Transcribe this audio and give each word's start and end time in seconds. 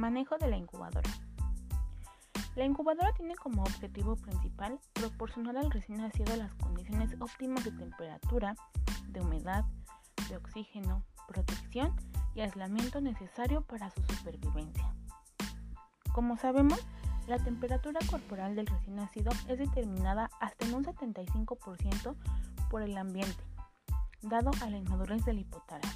Manejo 0.00 0.38
de 0.38 0.48
la 0.48 0.56
incubadora. 0.56 1.10
La 2.56 2.64
incubadora 2.64 3.12
tiene 3.12 3.34
como 3.34 3.60
objetivo 3.60 4.16
principal 4.16 4.80
proporcionar 4.94 5.58
al 5.58 5.70
recién 5.70 6.00
nacido 6.00 6.34
las 6.36 6.54
condiciones 6.54 7.14
óptimas 7.20 7.64
de 7.64 7.72
temperatura, 7.72 8.54
de 9.08 9.20
humedad, 9.20 9.66
de 10.30 10.38
oxígeno, 10.38 11.04
protección 11.28 11.94
y 12.34 12.40
aislamiento 12.40 13.02
necesario 13.02 13.60
para 13.60 13.90
su 13.90 14.02
supervivencia. 14.04 14.90
Como 16.14 16.38
sabemos, 16.38 16.80
la 17.26 17.36
temperatura 17.36 18.00
corporal 18.10 18.56
del 18.56 18.68
recién 18.68 18.96
nacido 18.96 19.30
es 19.48 19.58
determinada 19.58 20.30
hasta 20.40 20.64
en 20.64 20.76
un 20.76 20.84
75% 20.86 22.16
por 22.70 22.80
el 22.80 22.96
ambiente, 22.96 23.44
dado 24.22 24.50
a 24.62 24.70
la 24.70 24.78
inmadurez 24.78 25.26
del 25.26 25.40
hipotálamo. 25.40 25.89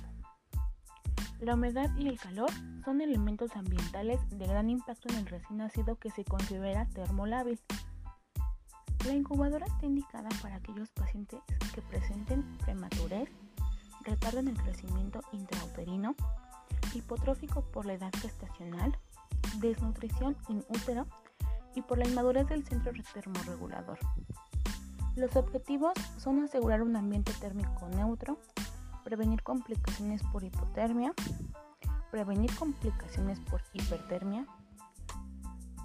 La 1.40 1.54
humedad 1.54 1.90
y 1.96 2.08
el 2.08 2.18
calor 2.18 2.50
son 2.84 3.00
elementos 3.00 3.54
ambientales 3.56 4.20
de 4.30 4.46
gran 4.46 4.70
impacto 4.70 5.08
en 5.10 5.16
el 5.16 5.26
recién 5.26 5.58
nacido 5.58 5.96
que 5.96 6.10
se 6.10 6.24
considera 6.24 6.86
termolábil. 6.90 7.60
La 9.06 9.12
incubadora 9.12 9.66
está 9.66 9.84
indicada 9.84 10.28
para 10.40 10.56
aquellos 10.56 10.88
pacientes 10.90 11.40
que 11.74 11.82
presenten 11.82 12.42
prematurez, 12.58 13.28
retardo 14.02 14.38
en 14.38 14.48
el 14.48 14.56
crecimiento 14.56 15.20
intrauterino, 15.32 16.14
hipotrófico 16.94 17.62
por 17.62 17.84
la 17.84 17.94
edad 17.94 18.12
gestacional, 18.22 18.96
desnutrición 19.60 20.36
in 20.48 20.64
útero 20.68 21.06
y 21.74 21.82
por 21.82 21.98
la 21.98 22.06
inmadurez 22.06 22.48
del 22.48 22.64
centro 22.64 22.92
termorregulador. 23.12 23.98
Los 25.16 25.36
objetivos 25.36 25.92
son 26.16 26.42
asegurar 26.42 26.82
un 26.82 26.96
ambiente 26.96 27.32
térmico 27.34 27.88
neutro, 27.88 28.38
prevenir 29.04 29.42
complicaciones 29.42 30.22
por 30.32 30.42
hipotermia, 30.42 31.12
prevenir 32.10 32.54
complicaciones 32.56 33.38
por 33.40 33.62
hipertermia, 33.74 34.46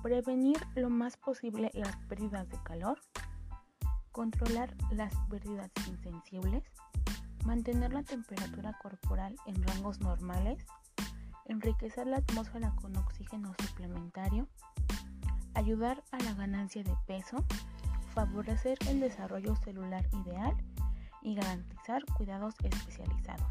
prevenir 0.02 0.58
lo 0.76 0.90
más 0.90 1.18
posible 1.18 1.70
las 1.74 1.96
pérdidas 2.08 2.50
de 2.50 2.58
calor, 2.64 3.00
controlar 4.12 4.74
las 4.92 5.14
pérdidas 5.30 5.70
insensibles, 5.88 6.64
mantener 7.46 7.94
la 7.94 8.04
temperatura 8.04 8.78
corporal 8.82 9.36
en 9.46 9.62
rangos 9.64 10.00
normales, 10.00 10.66
enriquecer 11.46 12.08
la 12.08 12.18
atmósfera 12.18 12.74
con 12.82 12.96
oxígeno 12.96 13.54
suplementario, 13.68 14.48
ayudar 15.56 16.04
a 16.12 16.20
la 16.20 16.34
ganancia 16.34 16.84
de 16.84 16.96
peso, 17.06 17.44
favorecer 18.14 18.78
el 18.88 19.02
desarrollo 19.02 19.56
celular 19.58 20.08
ideal 20.26 20.56
y 21.30 21.36
garantizar 21.36 22.04
cuidados 22.18 22.56
especializados. 22.64 23.46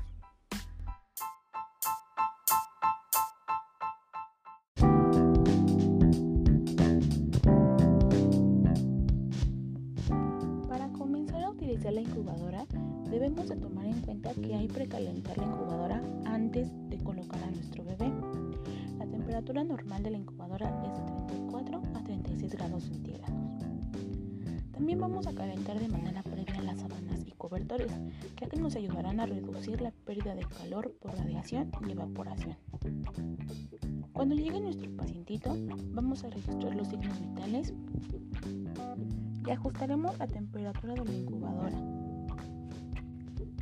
Para 10.68 10.88
comenzar 10.88 11.44
a 11.44 11.50
utilizar 11.50 11.92
la 11.92 12.00
incubadora, 12.00 12.66
debemos 13.10 13.48
de 13.48 13.56
tomar 13.56 13.86
en 13.86 14.00
cuenta 14.00 14.34
que 14.34 14.56
hay 14.56 14.66
precalentar 14.66 15.38
la 15.38 15.44
incubadora 15.44 16.02
antes 16.24 16.68
de 16.90 16.98
colocar 16.98 17.40
a 17.44 17.50
nuestro 17.52 17.84
bebé. 17.84 18.12
La 18.98 19.06
temperatura 19.06 19.62
normal 19.62 20.02
de 20.02 20.10
la 20.10 20.18
incubadora 20.18 20.68
es 20.68 20.82
de 20.82 21.04
34 21.04 21.82
a 21.94 22.02
36 22.02 22.54
grados 22.56 22.82
centígrados. 22.82 23.30
También 24.72 25.00
vamos 25.00 25.28
a 25.28 25.34
calentar 25.34 25.78
de 25.78 25.88
manera 25.88 26.22
ya 27.76 28.48
que 28.48 28.56
nos 28.56 28.76
ayudarán 28.76 29.20
a 29.20 29.26
reducir 29.26 29.80
la 29.80 29.90
pérdida 29.90 30.34
de 30.34 30.44
calor 30.44 30.94
por 31.00 31.14
radiación 31.16 31.70
y 31.86 31.92
evaporación. 31.92 32.56
Cuando 34.12 34.34
llegue 34.34 34.60
nuestro 34.60 34.90
pacientito, 34.96 35.56
vamos 35.92 36.24
a 36.24 36.30
registrar 36.30 36.74
los 36.74 36.88
signos 36.88 37.20
vitales 37.20 37.72
y 39.46 39.50
ajustaremos 39.50 40.18
la 40.18 40.26
temperatura 40.26 40.94
de 40.94 41.04
la 41.04 41.14
incubadora. 41.14 41.78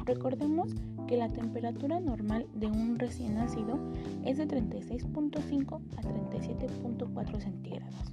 Recordemos 0.05 0.73
que 1.09 1.17
la 1.17 1.29
temperatura 1.29 2.01
normal 2.01 2.47
de 2.55 2.69
un 2.69 2.99
recién 2.99 3.35
nacido 3.35 3.79
es 4.25 4.39
de 4.39 4.47
36.5 4.47 5.81
a 5.97 6.03
37.4 6.03 7.41
centígrados. 7.41 8.13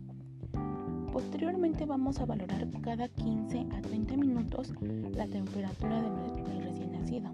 Posteriormente 1.11 1.85
vamos 1.85 2.19
a 2.19 2.25
valorar 2.25 2.67
cada 2.81 3.07
15 3.07 3.67
a 3.71 3.81
30 3.81 4.17
minutos 4.17 4.22
la 5.15 5.27
temperatura 5.27 6.01
del 6.01 6.63
recién 6.63 6.91
nacido. 6.91 7.31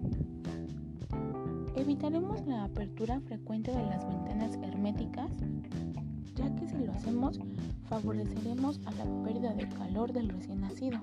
Evitaremos 1.76 2.46
la 2.46 2.64
apertura 2.64 3.20
frecuente 3.20 3.70
de 3.70 3.82
las 3.84 4.06
ventanas 4.06 4.58
herméticas, 4.62 5.30
ya 6.34 6.54
que 6.56 6.68
si 6.68 6.78
lo 6.78 6.92
hacemos 6.92 7.38
favoreceremos 7.88 8.80
a 8.86 8.92
la 8.92 9.04
pérdida 9.24 9.52
de 9.52 9.68
calor 9.68 10.12
del 10.12 10.28
recién 10.28 10.60
nacido. 10.60 10.98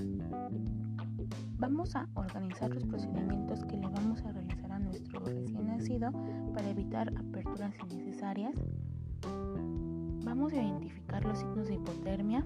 Vamos 1.60 1.96
a 1.96 2.08
organizar 2.16 2.74
los 2.74 2.86
procedimientos 2.86 3.66
que 3.66 3.78
le 3.78 3.88
vamos 3.88 4.22
a 4.24 4.32
realizar 4.32 4.72
a 4.72 4.80
nuestro 4.80 5.20
recién 5.20 5.68
nacido 5.68 6.12
para 6.54 6.70
evitar 6.70 7.10
aperturas 7.18 7.74
innecesarias. 7.92 8.56
Vamos 10.24 10.54
a 10.54 10.64
identificar 10.64 11.26
los 11.26 11.40
signos 11.40 11.68
de 11.68 11.76
hipotermia, 11.76 12.46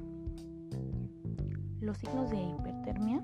los 1.91 1.97
signos 1.97 2.29
de 2.29 2.41
hipertermia. 2.41 3.21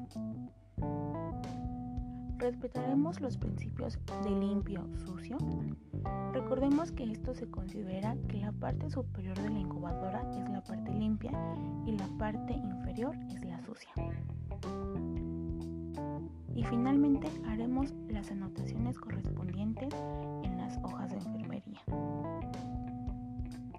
Respetaremos 2.37 3.21
los 3.21 3.37
principios 3.37 3.97
de 4.25 4.29
limpio, 4.29 4.85
sucio. 5.05 5.37
Recordemos 6.33 6.91
que 6.91 7.09
esto 7.09 7.33
se 7.33 7.49
considera 7.49 8.17
que 8.27 8.39
la 8.39 8.51
parte 8.51 8.89
superior 8.89 9.39
de 9.41 9.51
la 9.51 9.59
incubadora 9.59 10.21
es 10.37 10.49
la 10.49 10.61
parte 10.61 10.91
limpia 10.91 11.31
y 11.85 11.97
la 11.97 12.07
parte 12.19 12.53
inferior 12.53 13.15
es 13.29 13.45
la 13.45 13.61
sucia. 13.61 13.89
Y 16.53 16.63
finalmente 16.65 17.29
haremos 17.47 17.93
las 18.09 18.29
anotaciones 18.31 18.99
correspondientes 18.99 19.93
en 20.43 20.57
las 20.57 20.77
hojas 20.83 21.11
de 21.11 21.19
enfermería. 21.19 21.81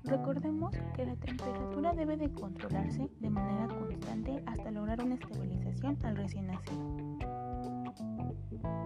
Recordemos 0.08 0.74
que 0.94 1.04
la 1.04 1.16
temperatura 1.16 1.92
debe 1.92 2.16
de 2.16 2.32
controlarse 2.32 3.10
de 3.20 3.28
manera 3.28 3.68
constante 3.68 4.42
hasta 4.46 4.70
lograr 4.70 5.04
una 5.04 5.16
estabilización 5.16 5.98
al 6.02 6.16
recién 6.16 6.46
nacido. 6.46 7.18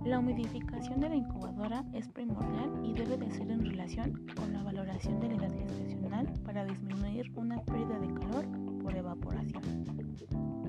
La 0.05 0.19
humidificación 0.19 0.99
de 0.99 1.11
la 1.11 1.15
incubadora 1.15 1.84
es 1.93 2.09
primordial 2.09 2.72
y 2.84 2.93
debe 2.93 3.16
de 3.16 3.31
ser 3.31 3.49
en 3.53 3.65
relación 3.65 4.27
con 4.34 4.53
la 4.53 4.65
valoración 4.65 5.21
de 5.21 5.28
la 5.28 5.34
edad 5.37 5.53
gestacional 5.59 6.27
para 6.44 6.65
disminuir 6.65 7.31
una 7.37 7.62
pérdida 7.62 8.00
de 8.00 8.15
calor 8.15 8.44
por 8.82 8.97
evaporación. 8.97 10.62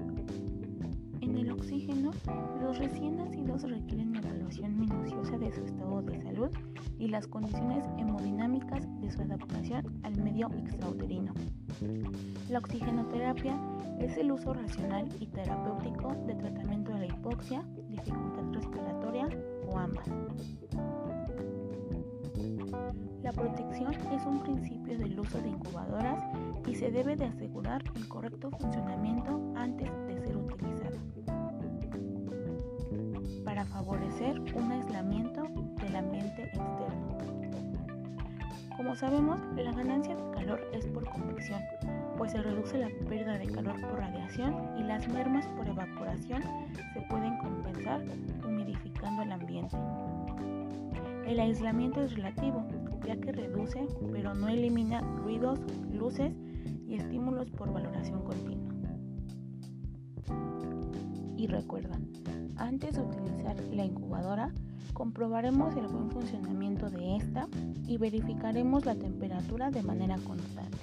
En 1.33 1.39
el 1.39 1.51
oxígeno, 1.51 2.11
los 2.61 2.77
recién 2.77 3.17
nacidos 3.17 3.63
requieren 3.63 4.15
evaluación 4.15 4.77
minuciosa 4.77 5.35
de 5.39 5.51
su 5.51 5.63
estado 5.65 6.03
de 6.03 6.21
salud 6.21 6.51
y 6.99 7.07
las 7.07 7.25
condiciones 7.25 7.83
hemodinámicas 7.97 8.87
de 9.01 9.09
su 9.09 9.19
adaptación 9.19 9.99
al 10.03 10.15
medio 10.21 10.51
extrauterino. 10.53 11.33
La 12.49 12.59
oxigenoterapia 12.59 13.59
es 13.99 14.15
el 14.17 14.31
uso 14.31 14.53
racional 14.53 15.09
y 15.19 15.25
terapéutico 15.25 16.13
de 16.27 16.35
tratamiento 16.35 16.91
de 16.91 16.99
la 16.99 17.05
hipoxia, 17.07 17.63
dificultad 17.89 18.51
respiratoria 18.51 19.27
o 19.71 19.79
ambas. 19.79 20.07
La 23.23 23.31
protección 23.31 23.91
es 24.11 24.23
un 24.27 24.43
principio 24.43 24.99
del 24.99 25.19
uso 25.19 25.41
de 25.41 25.49
incubadoras 25.49 26.21
y 26.67 26.75
se 26.75 26.91
debe 26.91 27.15
de 27.15 27.25
asegurar 27.25 27.81
el 27.95 28.07
correcto 28.07 28.51
funcionamiento 28.51 29.41
antes 29.55 29.89
de 30.07 30.19
ser 30.19 30.37
utilizada 30.37 30.62
para 33.53 33.65
favorecer 33.65 34.41
un 34.55 34.71
aislamiento 34.71 35.43
del 35.79 35.95
ambiente 35.95 36.45
externo. 36.45 37.17
Como 38.75 38.95
sabemos, 38.95 39.39
la 39.55 39.71
ganancia 39.71 40.15
de 40.15 40.31
calor 40.31 40.59
es 40.73 40.87
por 40.87 41.07
convección, 41.07 41.61
pues 42.17 42.31
se 42.31 42.41
reduce 42.41 42.79
la 42.79 42.89
pérdida 43.07 43.37
de 43.37 43.45
calor 43.45 43.79
por 43.79 43.99
radiación 43.99 44.55
y 44.79 44.81
las 44.81 45.07
mermas 45.07 45.45
por 45.49 45.67
evaporación 45.67 46.41
se 46.95 47.01
pueden 47.01 47.37
compensar 47.37 48.01
humidificando 48.43 49.21
el 49.21 49.31
ambiente. 49.31 49.77
El 51.27 51.39
aislamiento 51.39 52.01
es 52.01 52.15
relativo, 52.15 52.65
ya 53.05 53.15
que 53.17 53.33
reduce 53.33 53.85
pero 54.11 54.33
no 54.33 54.49
elimina 54.49 55.01
ruidos, 55.23 55.59
luces 55.93 56.33
y 56.87 56.95
estímulos 56.95 57.51
por 57.51 57.71
valoración 57.71 58.19
continua. 58.23 58.62
Y 61.43 61.47
recuerda, 61.47 61.99
antes 62.55 62.95
de 62.95 63.01
utilizar 63.01 63.57
la 63.73 63.83
incubadora, 63.83 64.53
comprobaremos 64.93 65.75
el 65.75 65.87
buen 65.87 66.09
funcionamiento 66.09 66.89
de 66.89 67.17
esta 67.17 67.49
y 67.85 67.97
verificaremos 67.97 68.85
la 68.85 68.95
temperatura 68.95 69.69
de 69.69 69.83
manera 69.83 70.15
constante. 70.25 70.77